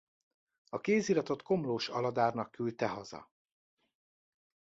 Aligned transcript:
A 0.69 0.79
kéziratot 0.79 1.41
Komlós 1.41 1.89
Aladárnak 1.89 2.51
küldte 2.51 2.87
haza. 2.87 3.31